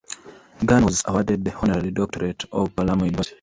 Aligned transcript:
Gunn 0.65 0.83
was 0.85 1.03
awarded 1.05 1.45
the 1.45 1.53
honorary 1.53 1.91
doctorate 1.91 2.45
of 2.51 2.75
Palermo 2.75 3.05
University. 3.05 3.29